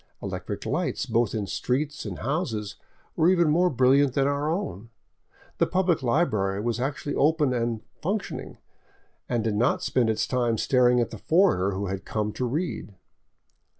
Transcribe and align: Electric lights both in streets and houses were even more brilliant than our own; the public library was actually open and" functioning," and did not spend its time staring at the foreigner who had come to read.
Electric 0.19 0.65
lights 0.65 1.05
both 1.05 1.35
in 1.35 1.45
streets 1.45 2.05
and 2.05 2.17
houses 2.17 2.75
were 3.15 3.29
even 3.29 3.51
more 3.51 3.69
brilliant 3.69 4.13
than 4.15 4.25
our 4.25 4.49
own; 4.49 4.89
the 5.59 5.67
public 5.67 6.01
library 6.01 6.59
was 6.59 6.79
actually 6.79 7.13
open 7.13 7.53
and" 7.53 7.81
functioning," 8.01 8.57
and 9.29 9.43
did 9.43 9.55
not 9.55 9.83
spend 9.83 10.09
its 10.09 10.25
time 10.25 10.57
staring 10.57 10.99
at 10.99 11.11
the 11.11 11.19
foreigner 11.19 11.69
who 11.73 11.85
had 11.85 12.03
come 12.03 12.33
to 12.33 12.45
read. 12.45 12.95